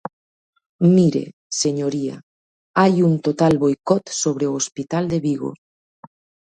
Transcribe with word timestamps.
Mire, 0.95 1.23
señoría, 1.61 2.15
hai 2.79 2.93
un 3.07 3.13
total 3.25 3.53
boicot 3.63 4.03
sobre 4.21 4.45
o 4.51 4.55
hospital 4.59 5.03
de 5.11 5.17
Vigo. 5.27 5.51